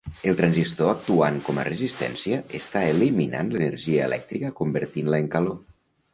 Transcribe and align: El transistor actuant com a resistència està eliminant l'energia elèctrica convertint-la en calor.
El 0.29 0.37
transistor 0.37 0.87
actuant 0.93 1.37
com 1.49 1.59
a 1.63 1.65
resistència 1.67 2.39
està 2.61 2.83
eliminant 2.95 3.53
l'energia 3.53 4.09
elèctrica 4.09 4.53
convertint-la 4.63 5.23
en 5.27 5.31
calor. 5.39 5.63